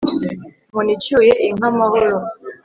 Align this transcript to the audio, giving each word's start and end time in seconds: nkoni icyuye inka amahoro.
nkoni 0.69 0.91
icyuye 0.97 1.31
inka 1.47 1.67
amahoro. 1.71 2.09